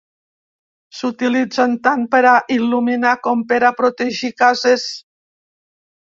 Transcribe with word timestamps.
S'utilitzen 0.99 1.75
tant 1.87 2.05
per 2.15 2.21
a 2.29 2.31
il·luminar 2.55 3.11
com 3.27 3.43
per 3.51 3.59
a 3.67 3.71
protegir 3.81 4.31
cases. 4.43 4.87